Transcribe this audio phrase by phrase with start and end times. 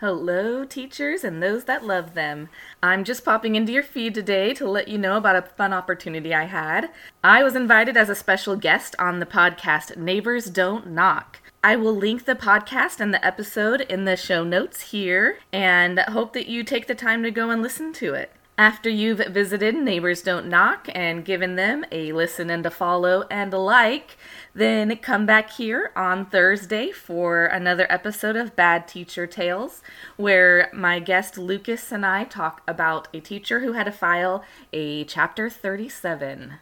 [0.00, 2.48] Hello, teachers and those that love them.
[2.82, 6.32] I'm just popping into your feed today to let you know about a fun opportunity
[6.32, 6.90] I had.
[7.24, 11.40] I was invited as a special guest on the podcast Neighbors Don't Knock.
[11.64, 16.32] I will link the podcast and the episode in the show notes here and hope
[16.32, 18.30] that you take the time to go and listen to it.
[18.58, 23.54] After you've visited Neighbors Don't Knock and given them a listen and a follow and
[23.54, 24.16] a like,
[24.52, 29.80] then come back here on Thursday for another episode of Bad Teacher Tales,
[30.16, 35.04] where my guest Lucas and I talk about a teacher who had to file a
[35.04, 36.54] Chapter 37.